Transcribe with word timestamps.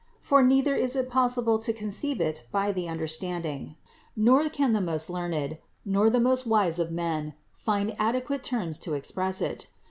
For, 0.19 0.41
neither 0.41 0.75
is 0.75 0.95
it 0.95 1.11
possible 1.11 1.59
to 1.59 1.71
conceive 1.71 2.19
it 2.19 2.47
by 2.51 2.71
the 2.71 2.89
understanding, 2.89 3.75
nor 4.15 4.49
can 4.49 4.73
the 4.73 4.81
most 4.81 5.11
learned, 5.11 5.59
nor 5.85 6.09
the 6.09 6.19
most 6.19 6.47
wise 6.47 6.79
of 6.79 6.89
men 6.89 7.35
find 7.53 7.95
adequate 7.99 8.41
terms 8.41 8.79
to 8.79 8.95
express 8.95 9.41
it. 9.41 9.67